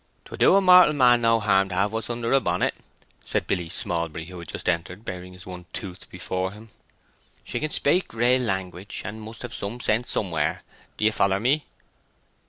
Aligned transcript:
"'Twould 0.25 0.39
do 0.39 0.55
a 0.55 0.61
martel 0.61 0.93
man 0.93 1.21
no 1.21 1.39
harm 1.39 1.69
to 1.69 1.75
have 1.75 1.93
what's 1.93 2.09
under 2.09 2.31
her 2.31 2.39
bonnet," 2.39 2.73
said 3.23 3.45
Billy 3.45 3.69
Smallbury, 3.69 4.25
who 4.29 4.39
had 4.39 4.47
just 4.47 4.67
entered, 4.67 5.05
bearing 5.05 5.33
his 5.33 5.45
one 5.45 5.67
tooth 5.73 6.09
before 6.09 6.53
him. 6.53 6.69
"She 7.45 7.59
can 7.59 7.69
spaik 7.69 8.11
real 8.11 8.41
language, 8.41 9.03
and 9.05 9.21
must 9.21 9.43
have 9.43 9.53
some 9.53 9.79
sense 9.79 10.09
somewhere. 10.09 10.63
Do 10.97 11.05
ye 11.05 11.11
foller 11.11 11.39
me?" 11.39 11.67